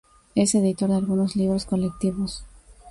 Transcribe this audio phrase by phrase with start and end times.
[0.33, 2.43] Es editor de algunos libros colectivos.